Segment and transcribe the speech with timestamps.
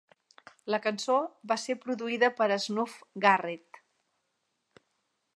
[0.75, 1.17] La cançó
[1.51, 2.95] va ser produïda per Snuff
[3.27, 3.83] Garrett.